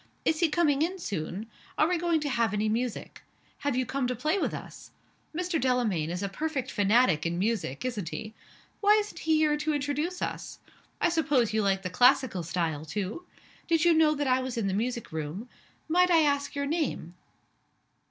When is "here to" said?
9.37-9.75